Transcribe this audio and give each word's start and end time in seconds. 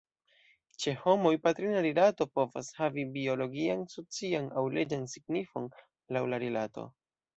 Ĉe 0.83 0.93
homoj, 1.01 1.33
patrina 1.47 1.83
rilato 1.87 2.27
povas 2.39 2.71
havi 2.79 3.05
biologian, 3.17 3.83
socian, 3.97 4.49
aŭ 4.63 4.65
leĝan 4.79 5.07
signifon, 5.15 5.69
laŭ 6.19 6.25
la 6.33 6.45
rilato. 6.47 6.89